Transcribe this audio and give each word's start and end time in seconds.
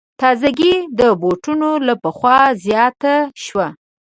تازګي 0.21 0.75
د 0.99 1.01
بوټو 1.21 1.69
له 1.87 1.93
پخوا 2.03 2.39
زیاته 2.65 3.13
شوه. 3.43 3.67